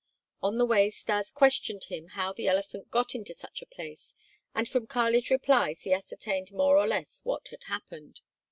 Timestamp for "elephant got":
2.47-3.13